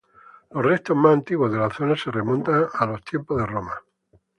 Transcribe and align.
Los 0.49 0.65
restos 0.65 0.97
más 0.97 1.13
antiguos 1.13 1.51
de 1.51 1.59
la 1.59 1.69
zona 1.69 1.95
se 1.95 2.09
remontan 2.09 2.65
a 2.73 2.87
los 2.87 3.03
tiempos 3.03 3.37
de 3.37 3.45
Roma. 3.45 3.79